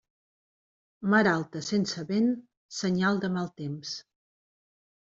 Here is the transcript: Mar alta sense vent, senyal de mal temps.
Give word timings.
Mar 1.15 1.19
alta 1.33 1.61
sense 1.69 2.07
vent, 2.15 2.33
senyal 2.81 3.23
de 3.27 3.33
mal 3.39 3.55
temps. 3.65 3.97